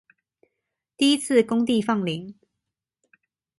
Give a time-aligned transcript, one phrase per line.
[0.97, 2.33] 第一次公地放領